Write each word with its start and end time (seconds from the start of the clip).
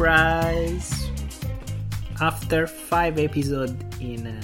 surprise! 0.00 1.10
After 2.22 2.66
five 2.66 3.18
episodes 3.18 3.76
in 4.00 4.28
uh, 4.28 4.40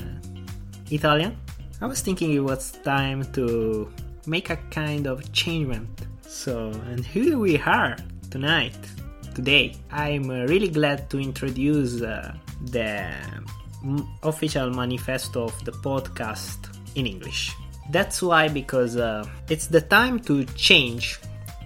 Italian, 0.90 1.34
I 1.80 1.86
was 1.86 2.02
thinking 2.02 2.34
it 2.34 2.44
was 2.44 2.72
time 2.84 3.24
to 3.32 3.90
make 4.26 4.50
a 4.50 4.56
kind 4.68 5.06
of 5.06 5.32
changement. 5.32 5.88
So, 6.20 6.68
and 6.92 7.00
here 7.00 7.38
we 7.38 7.56
are 7.56 7.96
tonight, 8.30 8.76
today. 9.34 9.72
I'm 9.90 10.28
uh, 10.28 10.44
really 10.44 10.68
glad 10.68 11.08
to 11.08 11.18
introduce 11.18 12.02
uh, 12.02 12.34
the 12.72 13.14
m- 13.82 14.06
official 14.24 14.68
manifesto 14.68 15.44
of 15.44 15.64
the 15.64 15.72
podcast 15.72 16.68
in 16.96 17.06
English. 17.06 17.56
That's 17.88 18.20
why, 18.20 18.48
because 18.48 18.98
uh, 18.98 19.24
it's 19.48 19.68
the 19.68 19.80
time 19.80 20.20
to 20.28 20.44
change. 20.52 21.18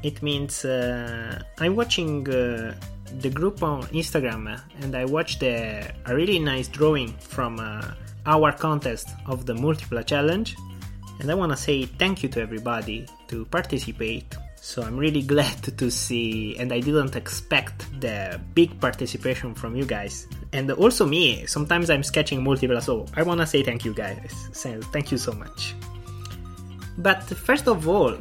It 0.05 0.23
means 0.23 0.65
uh, 0.65 1.43
I'm 1.59 1.75
watching 1.75 2.31
uh, 2.31 2.77
the 3.19 3.31
group 3.31 3.63
on 3.63 3.83
Instagram 3.89 4.53
uh, 4.53 4.61
and 4.81 4.95
I 4.95 5.05
watched 5.05 5.43
a, 5.43 5.91
a 6.07 6.15
really 6.15 6.39
nice 6.39 6.69
drawing 6.69 7.13
from 7.19 7.59
uh, 7.59 7.83
our 8.27 8.53
contest 8.53 9.09
of 9.27 9.47
the 9.47 9.55
Multipla 9.55 10.07
Challenge. 10.07 10.57
And 11.21 11.31
I 11.31 11.35
want 11.35 11.53
to 11.53 11.57
say 11.57 11.85
thank 11.85 12.23
you 12.23 12.29
to 12.31 12.41
everybody 12.41 13.07
to 13.29 13.45
participate. 13.47 14.35
So 14.57 14.83
I'm 14.83 14.97
really 14.97 15.23
glad 15.35 15.63
to 15.79 15.91
see, 15.91 16.57
and 16.59 16.73
I 16.73 16.81
didn't 16.81 17.17
expect 17.17 18.01
the 18.01 18.41
big 18.55 18.81
participation 18.81 19.55
from 19.55 19.77
you 19.77 19.85
guys. 19.85 20.27
And 20.53 20.71
also 20.71 21.07
me, 21.07 21.47
sometimes 21.47 21.91
I'm 21.91 22.03
sketching 22.03 22.43
Multipla, 22.43 22.83
so 22.83 23.07
I 23.17 23.23
want 23.23 23.41
to 23.41 23.47
say 23.47 23.63
thank 23.63 23.85
you 23.85 23.95
guys. 23.95 24.49
Thank 24.93 25.13
you 25.13 25.19
so 25.19 25.33
much. 25.33 25.75
But 26.99 27.23
first 27.25 27.69
of 27.69 27.89
all, 27.89 28.17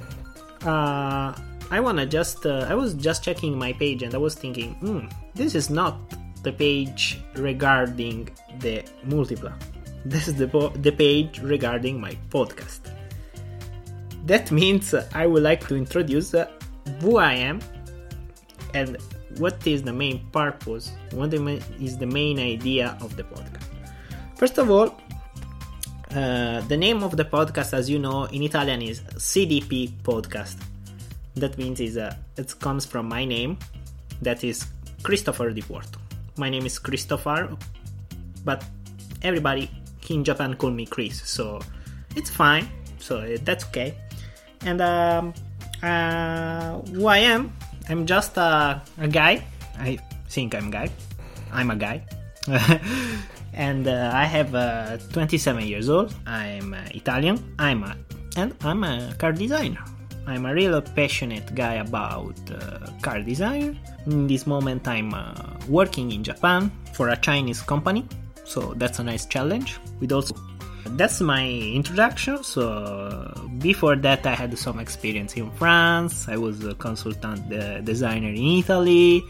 uh, 0.66 1.34
I 1.72 1.80
wanna 1.80 2.06
just 2.06 2.46
uh, 2.46 2.66
I 2.68 2.74
was 2.74 2.94
just 2.96 3.24
checking 3.24 3.58
my 3.58 3.74
page 3.74 4.02
and 4.04 4.14
I 4.16 4.18
was 4.18 4.36
thinking, 4.36 4.74
hmm, 4.76 5.08
this 5.36 5.54
is 5.56 5.70
not 5.70 5.98
the 6.44 6.52
page 6.52 7.20
regarding 7.36 8.30
the 8.60 8.84
multipla. 9.06 9.54
This 10.06 10.30
is 10.30 10.36
the 10.36 10.48
po- 10.48 10.70
the 10.70 10.92
page 10.92 11.40
regarding 11.40 12.00
my 12.00 12.18
podcast. 12.30 12.80
That 14.26 14.50
means 14.52 14.94
I 15.14 15.26
would 15.28 15.44
like 15.44 15.68
to 15.68 15.76
introduce 15.76 16.34
uh, 16.34 16.48
who 17.02 17.18
I 17.18 17.34
am 17.34 17.60
and 18.74 18.98
what 19.38 19.66
is 19.68 19.84
the 19.84 19.94
main 19.94 20.26
purpose, 20.32 20.94
what 21.12 21.34
is 21.34 21.98
the 21.98 22.06
main 22.06 22.40
idea 22.40 22.98
of 23.02 23.16
the 23.18 23.24
podcast. 23.24 23.68
First 24.36 24.58
of 24.58 24.72
all, 24.72 24.96
uh, 26.16 26.62
the 26.62 26.78
name 26.78 27.04
of 27.04 27.18
the 27.18 27.26
podcast, 27.26 27.74
as 27.74 27.90
you 27.90 28.00
know, 28.00 28.24
in 28.26 28.42
Italian 28.44 28.82
is 28.82 29.02
CDP 29.02 29.92
Podcast. 30.02 30.58
That 31.40 31.58
means 31.58 31.80
is 31.80 31.96
uh, 31.98 32.14
it 32.36 32.54
comes 32.60 32.86
from 32.86 33.08
my 33.08 33.24
name, 33.24 33.58
that 34.22 34.44
is 34.44 34.66
Christopher 35.04 35.52
Di 35.52 35.62
Porto. 35.62 36.00
My 36.38 36.50
name 36.50 36.66
is 36.66 36.78
Christopher, 36.78 37.56
but 38.44 38.64
everybody 39.22 39.72
in 40.10 40.24
Japan 40.24 40.56
call 40.56 40.72
me 40.72 40.86
Chris, 40.86 41.22
so 41.24 41.60
it's 42.16 42.30
fine. 42.30 42.68
So 43.00 43.20
uh, 43.20 43.38
that's 43.44 43.64
okay. 43.66 43.96
And 44.66 44.82
um, 44.82 45.34
uh, 45.82 46.80
who 46.92 47.08
I 47.08 47.20
am, 47.20 47.54
I'm 47.88 48.06
just 48.06 48.36
a, 48.38 48.82
a 48.98 49.08
guy. 49.08 49.44
I 49.80 49.98
think 50.28 50.56
I'm 50.56 50.68
a 50.68 50.72
guy. 50.72 50.90
I'm 51.54 51.72
a 51.72 51.76
guy. 51.76 52.04
and 53.54 53.88
uh, 53.88 54.12
I 54.14 54.26
have 54.26 54.54
uh, 54.56 54.98
27 55.14 55.64
years 55.64 55.90
old. 55.90 56.14
I'm 56.28 56.74
uh, 56.74 56.84
Italian. 56.92 57.56
I'm 57.58 57.84
a, 57.84 57.96
and 58.36 58.54
I'm 58.62 58.84
a 58.84 59.16
car 59.18 59.32
designer. 59.32 59.86
I'm 60.28 60.46
a 60.46 60.54
real 60.54 60.82
passionate 60.82 61.56
guy 61.56 61.76
about 61.76 62.36
uh, 62.52 62.88
car 63.02 63.22
design. 63.22 63.80
In 64.06 64.28
this 64.28 64.46
moment, 64.46 64.88
I'm 64.88 65.14
uh, 65.14 65.34
working 65.68 66.12
in 66.12 66.24
Japan 66.24 66.72
for 66.94 67.10
a 67.10 67.18
Chinese 67.18 67.62
company, 67.62 68.08
so 68.46 68.74
that's 68.78 69.00
a 69.00 69.04
nice 69.04 69.26
challenge. 69.26 69.80
With 70.00 70.12
also, 70.12 70.36
that's 70.98 71.22
my 71.22 71.48
introduction. 71.48 72.44
So 72.44 73.34
before 73.60 73.96
that, 73.98 74.26
I 74.26 74.36
had 74.36 74.58
some 74.58 74.80
experience 74.80 75.34
in 75.36 75.52
France. 75.52 76.28
I 76.28 76.38
was 76.38 76.64
a 76.64 76.76
consultant 76.76 77.52
uh, 77.54 77.82
designer 77.82 78.30
in 78.30 78.60
Italy 78.60 79.24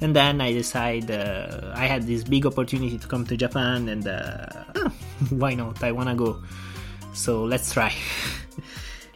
and 0.00 0.14
then 0.14 0.40
I 0.40 0.52
decided 0.52 1.10
uh, 1.10 1.72
I 1.74 1.86
had 1.86 2.02
this 2.06 2.24
big 2.24 2.46
opportunity 2.46 2.98
to 2.98 3.06
come 3.06 3.24
to 3.26 3.36
Japan, 3.36 3.88
and 3.88 4.06
uh, 4.06 4.46
why 5.30 5.54
not? 5.54 5.82
I 5.82 5.92
wanna 5.92 6.14
go, 6.14 6.42
so 7.12 7.44
let's 7.44 7.72
try. 7.72 7.92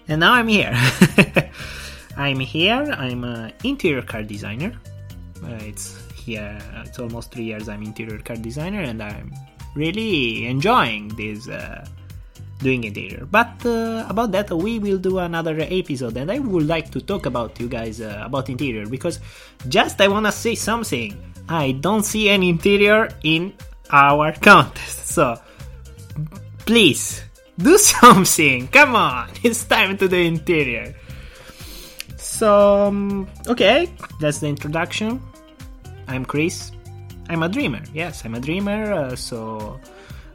and 0.08 0.20
now 0.20 0.32
I'm 0.32 0.48
here. 0.48 0.72
I'm 2.16 2.40
here. 2.40 2.82
I'm 2.82 3.24
an 3.24 3.52
interior 3.62 4.02
car 4.02 4.22
designer. 4.22 4.72
Uh, 5.44 5.58
it's 5.60 5.96
here. 6.12 6.58
It's 6.84 6.98
almost 6.98 7.30
three 7.30 7.44
years. 7.44 7.68
I'm 7.68 7.82
interior 7.82 8.18
car 8.18 8.36
designer, 8.36 8.80
and 8.80 9.02
I'm 9.02 9.32
really 9.74 10.46
enjoying 10.46 11.08
this 11.08 11.48
uh, 11.48 11.86
doing 12.58 12.84
interior. 12.84 13.26
But 13.30 13.64
uh, 13.64 14.06
about 14.08 14.32
that, 14.32 14.50
we 14.50 14.78
will 14.78 14.98
do 14.98 15.18
another 15.18 15.56
episode, 15.60 16.16
and 16.16 16.30
I 16.30 16.38
would 16.38 16.66
like 16.66 16.90
to 16.92 17.00
talk 17.00 17.26
about 17.26 17.60
you 17.60 17.68
guys 17.68 18.00
uh, 18.00 18.22
about 18.24 18.48
interior 18.48 18.86
because 18.86 19.20
just 19.68 20.00
I 20.00 20.08
wanna 20.08 20.32
say 20.32 20.54
something. 20.54 21.16
I 21.48 21.72
don't 21.72 22.02
see 22.02 22.28
any 22.28 22.48
interior 22.48 23.08
in 23.22 23.54
our 23.90 24.32
contest, 24.40 25.08
so 25.08 25.40
please 26.66 27.22
do 27.58 27.76
something. 27.92 28.68
Come 28.68 28.94
on, 28.94 29.30
it's 29.42 29.64
time 29.64 29.98
to 29.98 30.08
the 30.08 30.18
interior. 30.18 30.94
So 32.16 32.86
um, 32.86 33.28
okay, 33.46 33.88
that's 34.20 34.38
the 34.38 34.48
introduction. 34.48 35.20
I'm 36.06 36.24
Chris. 36.24 36.72
I'm 37.28 37.42
a 37.42 37.48
dreamer. 37.48 37.82
Yes, 37.92 38.24
I'm 38.24 38.34
a 38.34 38.40
dreamer. 38.40 38.92
Uh, 38.92 39.16
so 39.16 39.78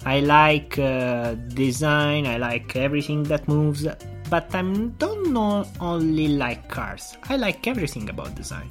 I 0.06 0.20
like 0.20 0.78
uh, 0.78 1.36
design, 1.56 2.28
I 2.28 2.38
like 2.38 2.76
everything 2.76 3.24
that 3.24 3.48
moves, 3.48 3.88
but 4.30 4.54
I 4.54 4.62
don't 4.98 5.32
know 5.34 5.66
only 5.80 6.28
like 6.28 6.68
cars. 6.68 7.18
I 7.30 7.38
like 7.38 7.66
everything 7.68 8.10
about 8.10 8.36
design. 8.36 8.70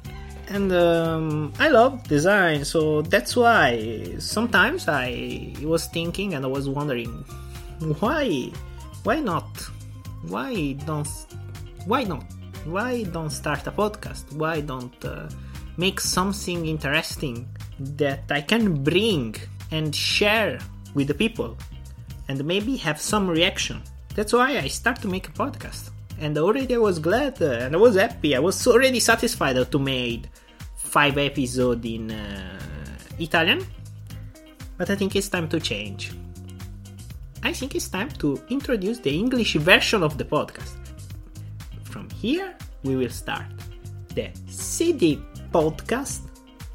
And 0.49 0.71
um, 0.71 1.53
I 1.57 1.69
love 1.69 2.03
design, 2.03 2.65
so 2.65 3.01
that's 3.01 3.35
why 3.35 4.15
sometimes 4.19 4.87
I 4.87 5.55
was 5.63 5.87
thinking 5.87 6.35
and 6.35 6.45
I 6.45 6.49
was 6.49 6.69
wondering 6.69 7.25
why 7.99 8.51
why 9.03 9.19
not? 9.19 9.49
Why 10.27 10.73
don't 10.85 11.07
why 11.85 12.03
not? 12.03 12.25
Why 12.65 13.03
don't 13.03 13.29
start 13.29 13.67
a 13.67 13.71
podcast? 13.71 14.33
Why 14.33 14.61
don't 14.61 15.03
uh, 15.03 15.27
make 15.77 15.99
something 15.99 16.65
interesting 16.65 17.47
that 17.79 18.31
I 18.31 18.41
can 18.41 18.83
bring 18.83 19.35
and 19.71 19.93
share 19.93 20.59
with 20.93 21.07
the 21.07 21.13
people 21.13 21.57
and 22.27 22.43
maybe 22.45 22.77
have 22.77 23.01
some 23.01 23.29
reaction. 23.29 23.81
That's 24.15 24.31
why 24.31 24.57
I 24.57 24.67
start 24.67 25.01
to 25.01 25.07
make 25.07 25.27
a 25.27 25.31
podcast. 25.31 25.89
And 26.19 26.37
already 26.37 26.75
I 26.75 26.77
was 26.77 26.99
glad 26.99 27.41
uh, 27.41 27.65
and 27.65 27.75
I 27.75 27.79
was 27.79 27.95
happy. 27.95 28.35
I 28.35 28.39
was 28.39 28.65
already 28.67 28.99
satisfied 28.99 29.59
to 29.71 29.79
made 29.79 30.29
five 30.75 31.17
episodes 31.17 31.85
in 31.85 32.11
uh, 32.11 32.59
Italian. 33.19 33.65
But 34.77 34.89
I 34.89 34.95
think 34.95 35.15
it's 35.15 35.29
time 35.29 35.49
to 35.49 35.59
change. 35.59 36.13
I 37.43 37.51
think 37.51 37.75
it's 37.75 37.89
time 37.89 38.09
to 38.23 38.41
introduce 38.49 38.99
the 38.99 39.11
English 39.11 39.55
version 39.55 40.01
of 40.01 40.17
the 40.17 40.23
podcast. 40.23 40.79
From 41.83 42.09
here, 42.09 42.55
we 42.83 42.95
will 42.95 43.09
start 43.09 43.45
the 44.15 44.29
CD 44.47 45.21
podcast 45.51 46.21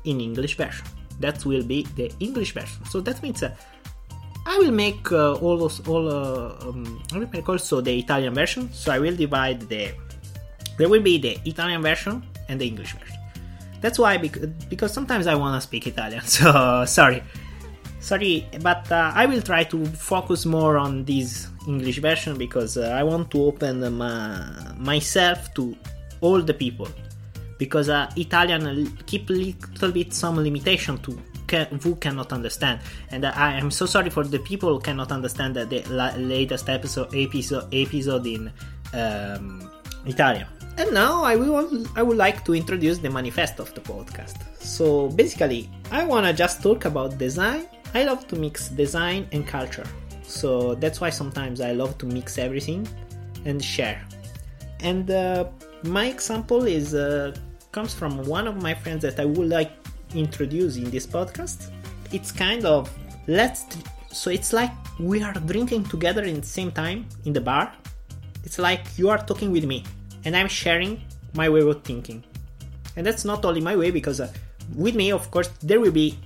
in 0.04 0.20
English 0.20 0.56
version. 0.56 0.84
That 1.20 1.44
will 1.46 1.64
be 1.64 1.84
the 1.96 2.12
English 2.20 2.52
version. 2.52 2.84
So 2.84 3.00
that 3.00 3.22
means 3.22 3.42
uh, 3.42 3.54
I 4.46 4.58
will 4.58 4.70
make 4.70 5.10
uh, 5.10 5.34
all 5.34 5.56
those 5.56 5.80
all 5.88 6.06
uh, 6.06 6.68
um, 6.68 7.02
I 7.12 7.18
will 7.18 7.30
make 7.32 7.48
also 7.48 7.80
the 7.80 7.98
Italian 7.98 8.34
version. 8.34 8.70
So 8.72 8.92
I 8.92 8.98
will 8.98 9.16
divide 9.16 9.62
the 9.68 9.92
there 10.76 10.88
will 10.88 11.02
be 11.02 11.18
the 11.18 11.38
Italian 11.44 11.82
version 11.82 12.22
and 12.48 12.60
the 12.60 12.66
English 12.66 12.92
version. 12.92 13.16
That's 13.80 13.98
why 13.98 14.18
because, 14.18 14.92
sometimes 14.92 15.26
I 15.26 15.34
wanna 15.34 15.60
speak 15.60 15.86
Italian. 15.86 16.22
So 16.26 16.84
sorry, 16.84 17.22
sorry, 18.00 18.46
but 18.60 18.90
uh, 18.90 19.12
I 19.14 19.26
will 19.26 19.42
try 19.42 19.64
to 19.64 19.84
focus 19.86 20.46
more 20.46 20.78
on 20.78 21.04
this 21.04 21.48
English 21.66 21.98
version 21.98 22.38
because 22.38 22.76
uh, 22.76 22.94
I 22.96 23.02
want 23.02 23.30
to 23.32 23.42
open 23.44 23.80
my, 23.96 24.74
myself 24.76 25.52
to 25.54 25.76
all 26.20 26.42
the 26.42 26.54
people 26.54 26.88
because 27.58 27.88
uh, 27.88 28.10
Italian 28.16 28.96
keep 29.06 29.28
a 29.30 29.32
little 29.32 29.92
bit 29.92 30.14
some 30.14 30.36
limitation 30.36 30.98
to 30.98 31.18
can, 31.46 31.66
who 31.82 31.96
cannot 31.96 32.32
understand. 32.32 32.80
And 33.10 33.26
I 33.26 33.58
am 33.58 33.70
so 33.70 33.86
sorry 33.86 34.10
for 34.10 34.24
the 34.24 34.38
people 34.38 34.68
who 34.74 34.80
cannot 34.80 35.10
understand 35.10 35.56
the, 35.56 35.64
the 35.64 36.14
latest 36.18 36.68
episode 36.68 37.14
episode 37.14 37.74
episode 37.74 38.26
in 38.26 38.52
um, 38.94 39.70
Italian. 40.06 40.46
And 40.76 40.94
now 40.94 41.24
I 41.24 41.34
will 41.34 41.86
I 41.96 42.02
would 42.02 42.16
like 42.16 42.44
to 42.44 42.54
introduce 42.54 42.98
the 42.98 43.10
manifesto 43.10 43.64
of 43.64 43.74
the 43.74 43.80
podcast. 43.80 44.36
So 44.62 45.08
basically, 45.08 45.68
I 45.90 46.04
wanna 46.04 46.32
just 46.32 46.62
talk 46.62 46.84
about 46.84 47.18
design. 47.18 47.66
I 47.94 48.04
love 48.04 48.26
to 48.28 48.36
mix 48.36 48.68
design 48.68 49.28
and 49.32 49.46
culture. 49.46 49.86
So 50.22 50.74
that's 50.74 51.00
why 51.00 51.10
sometimes 51.10 51.60
I 51.60 51.72
love 51.72 51.96
to 51.98 52.06
mix 52.06 52.38
everything 52.38 52.86
and 53.44 53.62
share. 53.64 54.04
And 54.80 55.10
uh, 55.10 55.46
my 55.84 56.06
example 56.06 56.64
is 56.64 56.94
uh, 56.94 57.34
comes 57.72 57.94
from 57.94 58.22
one 58.24 58.46
of 58.46 58.62
my 58.62 58.74
friends 58.74 59.02
that 59.02 59.18
I 59.18 59.24
would 59.24 59.48
like 59.48 59.72
introduce 60.14 60.76
in 60.76 60.90
this 60.90 61.06
podcast. 61.06 61.70
It's 62.12 62.32
kind 62.32 62.64
of 62.64 62.90
let's 63.26 63.66
so 64.10 64.30
it's 64.30 64.52
like 64.52 64.72
we 64.98 65.22
are 65.22 65.34
drinking 65.34 65.84
together 65.84 66.24
in 66.24 66.40
the 66.40 66.46
same 66.46 66.72
time 66.72 67.06
in 67.24 67.32
the 67.32 67.40
bar. 67.40 67.72
It's 68.44 68.58
like 68.58 68.82
you 68.96 69.10
are 69.10 69.18
talking 69.18 69.52
with 69.52 69.64
me 69.64 69.84
and 70.24 70.36
I'm 70.36 70.48
sharing 70.48 71.02
my 71.34 71.48
way 71.48 71.60
of 71.60 71.82
thinking. 71.84 72.24
And 72.96 73.06
that's 73.06 73.24
not 73.24 73.44
only 73.44 73.60
my 73.60 73.76
way 73.76 73.90
because 73.90 74.20
uh, 74.20 74.32
with 74.74 74.94
me, 74.94 75.12
of 75.12 75.30
course, 75.30 75.48
there 75.62 75.80
will 75.80 75.92
be 75.92 76.18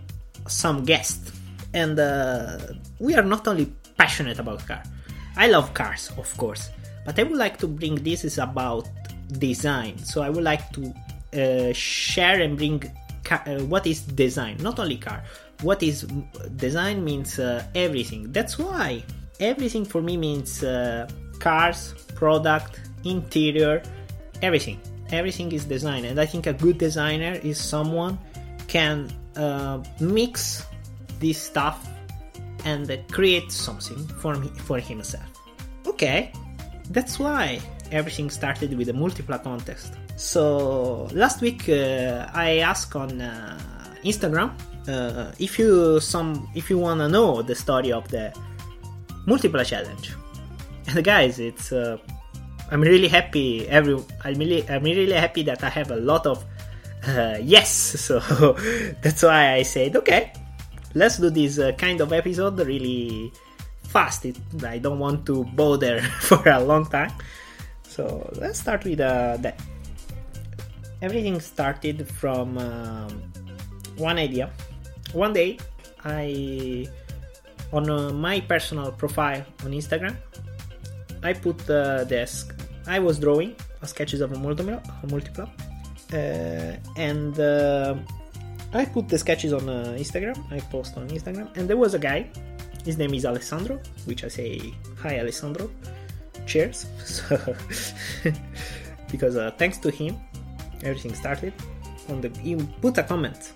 some 0.48 0.84
guests. 0.84 1.32
And 1.74 1.98
uh, 1.98 2.58
we 2.98 3.14
are 3.14 3.22
not 3.22 3.48
only 3.48 3.72
passionate 3.96 4.38
about 4.38 4.66
car. 4.66 4.82
I 5.36 5.48
love 5.48 5.72
cars, 5.74 6.10
of 6.18 6.36
course, 6.36 6.70
but 7.06 7.18
I 7.18 7.22
would 7.22 7.38
like 7.38 7.56
to 7.58 7.66
bring 7.66 7.96
this 7.96 8.24
is 8.24 8.38
about 8.38 8.88
design. 9.38 9.98
So 9.98 10.22
I 10.22 10.28
would 10.28 10.44
like 10.44 10.70
to 10.72 10.94
uh, 11.32 11.72
share 11.72 12.40
and 12.40 12.56
bring 12.56 12.82
car, 13.24 13.42
uh, 13.46 13.64
what 13.64 13.86
is 13.86 14.02
design, 14.02 14.58
not 14.60 14.78
only 14.78 14.98
car. 14.98 15.22
What 15.62 15.82
is 15.82 16.02
design 16.56 17.04
means 17.04 17.38
uh, 17.38 17.64
everything. 17.74 18.32
That's 18.32 18.58
why 18.58 19.04
everything 19.40 19.84
for 19.84 20.02
me 20.02 20.16
means 20.16 20.62
uh, 20.62 21.08
cars, 21.38 21.94
product, 22.14 22.80
interior, 23.04 23.82
everything. 24.42 24.80
Everything 25.10 25.52
is 25.52 25.64
design, 25.64 26.04
and 26.06 26.18
I 26.18 26.26
think 26.26 26.46
a 26.46 26.54
good 26.54 26.78
designer 26.78 27.38
is 27.42 27.60
someone 27.60 28.18
can 28.66 29.12
uh, 29.36 29.82
mix 30.00 30.64
this 31.22 31.40
stuff 31.40 31.88
and 32.64 32.86
create 33.10 33.50
something 33.50 34.06
for 34.20 34.34
me, 34.36 34.48
for 34.66 34.78
himself. 34.78 35.30
Okay, 35.86 36.32
that's 36.90 37.18
why 37.18 37.60
everything 37.90 38.28
started 38.30 38.76
with 38.76 38.88
a 38.88 38.92
Multipla 38.92 39.42
contest. 39.42 39.94
So 40.16 41.08
last 41.12 41.40
week 41.40 41.68
uh, 41.68 42.28
I 42.34 42.58
asked 42.58 42.94
on 42.96 43.20
uh, 43.20 43.58
Instagram 44.04 44.50
uh, 44.88 45.32
if 45.38 45.58
you 45.58 46.00
some 46.00 46.48
if 46.54 46.68
you 46.70 46.78
wanna 46.78 47.08
know 47.08 47.42
the 47.42 47.54
story 47.54 47.92
of 47.92 48.08
the 48.08 48.32
Multipla 49.26 49.64
challenge. 49.64 50.14
And 50.88 51.04
guys, 51.04 51.38
it's 51.38 51.72
uh, 51.72 51.96
I'm 52.70 52.80
really 52.80 53.08
happy. 53.08 53.68
Every 53.68 53.96
I'm 54.24 54.34
really 54.34 54.68
I'm 54.68 54.82
really 54.82 55.12
happy 55.12 55.42
that 55.44 55.62
I 55.62 55.68
have 55.68 55.90
a 55.90 55.96
lot 55.96 56.26
of 56.26 56.44
uh, 57.06 57.38
yes. 57.40 57.70
So 58.06 58.18
that's 59.02 59.22
why 59.22 59.54
I 59.54 59.62
said 59.62 59.96
okay. 59.96 60.32
Let's 60.94 61.18
do 61.18 61.30
this 61.30 61.58
uh, 61.58 61.72
kind 61.72 62.00
of 62.00 62.12
episode 62.12 62.58
really 62.60 63.32
fast. 63.84 64.24
It, 64.24 64.36
I 64.64 64.78
don't 64.78 64.98
want 64.98 65.26
to 65.26 65.44
bother 65.44 66.00
for 66.20 66.46
a 66.48 66.60
long 66.60 66.86
time. 66.86 67.12
So 67.82 68.30
let's 68.36 68.60
start 68.60 68.84
with 68.84 69.00
uh, 69.00 69.36
that. 69.38 69.60
Everything 71.00 71.40
started 71.40 72.08
from 72.08 72.58
um, 72.58 73.32
one 73.96 74.18
idea. 74.18 74.50
One 75.12 75.32
day, 75.32 75.58
I 76.04 76.86
on 77.72 77.88
uh, 77.90 78.10
my 78.12 78.40
personal 78.40 78.92
profile 78.92 79.44
on 79.64 79.72
Instagram, 79.72 80.16
I 81.22 81.32
put 81.32 81.58
the 81.66 82.06
desk. 82.08 82.54
I 82.86 82.98
was 82.98 83.18
drawing 83.18 83.56
sketches 83.84 84.20
of 84.20 84.32
a 84.32 84.36
multipla, 84.36 84.78
a 85.02 85.06
uh, 86.12 86.76
and 86.96 87.38
uh, 87.38 87.96
I 88.74 88.84
put 88.84 89.08
the 89.08 89.18
sketches 89.18 89.52
on 89.52 89.68
uh, 89.68 89.96
Instagram. 89.98 90.36
I 90.50 90.60
post 90.60 90.96
on 90.96 91.08
Instagram, 91.08 91.54
and 91.56 91.68
there 91.68 91.76
was 91.76 91.94
a 91.94 91.98
guy 91.98 92.30
his 92.84 92.98
name 92.98 93.14
is 93.14 93.24
Alessandro, 93.24 93.80
which 94.06 94.24
I 94.24 94.28
say 94.28 94.74
hi 94.98 95.18
Alessandro. 95.20 95.70
Cheers. 96.46 96.86
Because 99.10 99.36
uh, 99.36 99.50
thanks 99.58 99.78
to 99.78 99.90
him, 99.90 100.16
everything 100.82 101.14
started. 101.14 101.52
On 102.08 102.20
the 102.20 102.30
he 102.40 102.56
put 102.80 102.98
a 102.98 103.02
comment, 103.02 103.52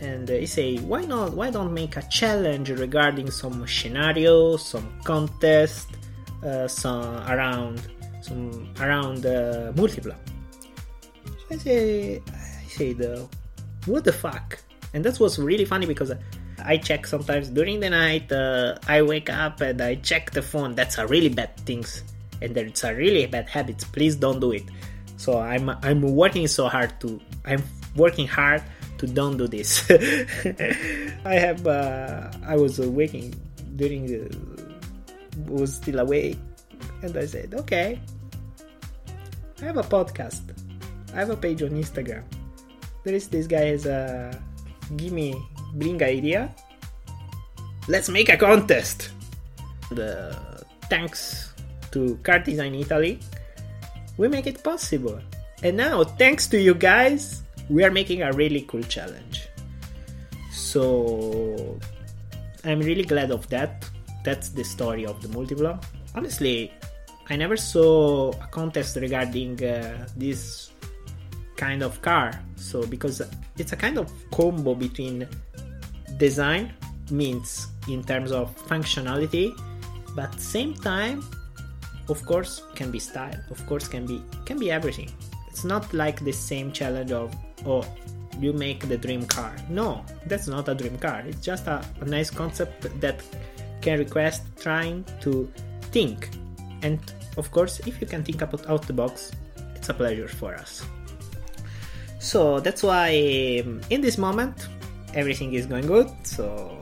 and 0.00 0.30
uh, 0.30 0.34
he 0.34 0.46
say, 0.46 0.78
why 0.78 1.04
not? 1.04 1.34
Why 1.34 1.50
don't 1.50 1.74
make 1.74 1.96
a 1.96 2.02
challenge 2.02 2.70
regarding 2.70 3.30
some 3.30 3.66
scenario, 3.66 4.56
some 4.56 4.88
contest, 5.04 5.88
uh, 6.44 6.68
some 6.68 7.16
around, 7.28 7.88
some 8.22 8.72
around 8.80 9.26
uh. 9.26 9.72
So 9.74 10.14
I 11.50 11.56
say, 11.56 12.22
I 12.32 12.92
the, 12.92 13.28
what 13.86 14.04
the 14.04 14.12
fuck? 14.12 14.58
And 14.92 15.04
that 15.04 15.18
was 15.20 15.38
really 15.38 15.64
funny 15.64 15.86
because. 15.86 16.12
I 16.64 16.76
check 16.76 17.06
sometimes 17.06 17.48
during 17.48 17.80
the 17.80 17.90
night. 17.90 18.30
Uh, 18.30 18.76
I 18.86 19.02
wake 19.02 19.30
up 19.30 19.60
and 19.60 19.80
I 19.80 19.94
check 19.96 20.30
the 20.32 20.42
phone. 20.42 20.74
That's 20.74 20.98
a 20.98 21.06
really 21.06 21.28
bad 21.28 21.56
things, 21.64 22.04
and 22.42 22.56
it's 22.56 22.84
a 22.84 22.94
really 22.94 23.26
bad 23.26 23.48
habit. 23.48 23.84
Please 23.92 24.16
don't 24.16 24.40
do 24.40 24.52
it. 24.52 24.64
So 25.16 25.38
I'm 25.38 25.70
I'm 25.70 26.02
working 26.02 26.46
so 26.48 26.68
hard 26.68 26.98
to 27.00 27.20
I'm 27.44 27.62
working 27.96 28.26
hard 28.26 28.62
to 28.98 29.06
don't 29.06 29.36
do 29.36 29.48
this. 29.48 29.84
I 31.24 31.34
have 31.34 31.66
uh, 31.66 32.30
I 32.46 32.56
was 32.56 32.78
waking 32.78 33.34
during 33.76 34.06
the 34.06 34.28
was 35.46 35.74
still 35.74 36.00
awake, 36.00 36.38
and 37.02 37.16
I 37.16 37.26
said, 37.26 37.54
okay, 37.54 38.00
I 39.60 39.64
have 39.64 39.76
a 39.76 39.84
podcast. 39.84 40.42
I 41.14 41.20
have 41.20 41.30
a 41.30 41.36
page 41.36 41.62
on 41.62 41.70
Instagram. 41.70 42.24
There 43.04 43.14
is 43.14 43.28
this 43.28 43.46
guy 43.46 43.72
has 43.72 43.86
a 43.86 44.30
give 44.96 45.12
me 45.12 45.34
bring 45.74 46.02
idea. 46.02 46.54
Let's 47.88 48.08
make 48.08 48.28
a 48.28 48.36
contest. 48.36 49.10
The 49.90 50.36
thanks 50.88 51.52
to 51.90 52.16
Car 52.22 52.38
Design 52.38 52.74
Italy, 52.74 53.18
we 54.18 54.28
make 54.28 54.46
it 54.46 54.62
possible. 54.62 55.18
And 55.62 55.76
now, 55.76 56.04
thanks 56.04 56.46
to 56.48 56.60
you 56.60 56.74
guys, 56.74 57.42
we 57.68 57.84
are 57.84 57.90
making 57.90 58.22
a 58.22 58.32
really 58.32 58.62
cool 58.62 58.82
challenge. 58.82 59.48
So 60.50 61.78
I'm 62.64 62.80
really 62.80 63.04
glad 63.04 63.30
of 63.30 63.48
that. 63.48 63.88
That's 64.24 64.50
the 64.50 64.64
story 64.64 65.06
of 65.06 65.22
the 65.22 65.28
multipla. 65.28 65.82
Honestly, 66.14 66.72
I 67.28 67.36
never 67.36 67.56
saw 67.56 68.30
a 68.32 68.46
contest 68.50 68.96
regarding 68.96 69.62
uh, 69.64 70.06
this 70.16 70.70
kind 71.60 71.82
of 71.82 72.00
car. 72.00 72.32
So 72.56 72.86
because 72.86 73.20
it's 73.58 73.72
a 73.72 73.76
kind 73.76 73.98
of 73.98 74.08
combo 74.30 74.74
between 74.74 75.28
design 76.16 76.72
means 77.10 77.68
in 77.88 78.02
terms 78.02 78.32
of 78.32 78.56
functionality, 78.66 79.52
but 80.16 80.40
same 80.40 80.72
time, 80.74 81.22
of 82.08 82.24
course, 82.24 82.62
can 82.74 82.90
be 82.90 82.98
style. 82.98 83.38
Of 83.50 83.60
course, 83.66 83.86
can 83.86 84.06
be 84.06 84.22
can 84.46 84.58
be 84.58 84.70
everything. 84.70 85.10
It's 85.48 85.64
not 85.64 85.92
like 85.92 86.24
the 86.24 86.32
same 86.32 86.72
challenge 86.72 87.12
of 87.12 87.28
oh 87.66 87.84
you 88.40 88.52
make 88.54 88.88
the 88.88 88.96
dream 88.96 89.26
car. 89.26 89.52
No, 89.68 90.04
that's 90.26 90.48
not 90.48 90.68
a 90.68 90.74
dream 90.74 90.96
car. 90.96 91.22
It's 91.26 91.44
just 91.44 91.66
a, 91.66 91.84
a 92.00 92.06
nice 92.06 92.30
concept 92.30 92.88
that 93.04 93.20
can 93.82 93.98
request 93.98 94.42
trying 94.58 95.04
to 95.20 95.52
think. 95.92 96.30
And 96.82 96.98
of 97.36 97.50
course, 97.50 97.80
if 97.86 98.00
you 98.00 98.06
can 98.06 98.24
think 98.24 98.40
about 98.40 98.64
out 98.66 98.86
the 98.86 98.94
box, 98.94 99.32
it's 99.76 99.90
a 99.90 99.94
pleasure 99.94 100.28
for 100.28 100.54
us. 100.54 100.82
So 102.20 102.60
that's 102.60 102.82
why 102.82 103.62
um, 103.64 103.80
in 103.88 104.02
this 104.02 104.18
moment 104.18 104.68
everything 105.14 105.54
is 105.54 105.66
going 105.66 105.86
good. 105.86 106.08
So 106.22 106.78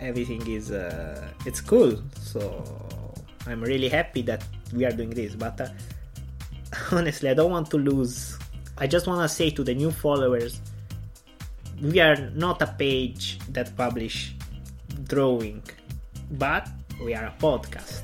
everything 0.00 0.46
is 0.46 0.70
uh, 0.70 1.28
it's 1.44 1.60
cool. 1.60 2.00
So 2.20 2.64
I'm 3.46 3.60
really 3.60 3.88
happy 3.88 4.22
that 4.22 4.44
we 4.72 4.84
are 4.86 4.92
doing 4.92 5.10
this. 5.10 5.34
But 5.34 5.60
uh, 5.60 5.68
honestly, 6.92 7.28
I 7.28 7.34
don't 7.34 7.50
want 7.50 7.70
to 7.72 7.76
lose. 7.76 8.38
I 8.78 8.86
just 8.86 9.08
want 9.08 9.20
to 9.20 9.28
say 9.28 9.50
to 9.50 9.64
the 9.64 9.74
new 9.74 9.90
followers, 9.90 10.60
we 11.82 11.98
are 11.98 12.30
not 12.30 12.62
a 12.62 12.68
page 12.78 13.40
that 13.50 13.76
publish 13.76 14.32
drawing, 15.04 15.60
but 16.30 16.68
we 17.02 17.14
are 17.14 17.26
a 17.26 17.34
podcast, 17.40 18.02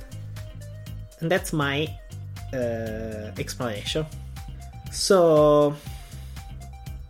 and 1.21 1.31
that's 1.31 1.53
my 1.53 1.87
uh, 2.53 3.31
explanation. 3.39 4.07
So 4.91 5.77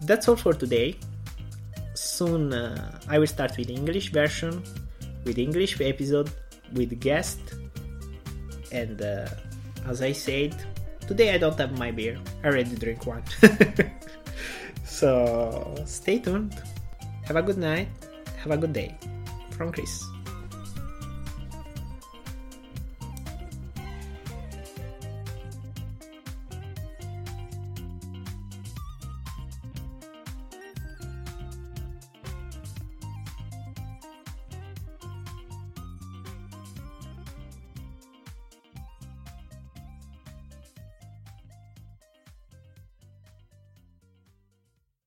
that's 0.06 0.28
all 0.28 0.37
for 0.37 0.52
today. 0.52 0.96
Soon 1.94 2.52
uh, 2.52 2.99
I 3.08 3.18
will 3.18 3.26
start 3.26 3.56
with 3.56 3.70
English 3.70 4.11
version, 4.11 4.62
with 5.25 5.38
English 5.38 5.80
episode, 5.80 6.30
with 6.73 6.99
guest, 7.00 7.40
and 8.73 9.00
uh, 9.00 9.28
as 9.87 10.02
I 10.02 10.12
said, 10.12 10.54
today 11.06 11.34
I 11.34 11.38
don't 11.38 11.58
have 11.58 11.78
my 11.78 11.90
beer. 11.90 12.18
I 12.42 12.49
already 12.49 12.75
drink 12.76 13.06
one. 13.06 13.23
so 14.84 15.75
stay 15.87 16.18
tuned. 16.18 16.54
Have 17.25 17.37
a 17.37 17.42
good 17.42 17.58
night. 17.58 17.88
Have 18.42 18.52
a 18.52 18.56
good 18.56 18.73
day. 18.73 18.99
From 19.56 19.73
Chris. 19.73 20.04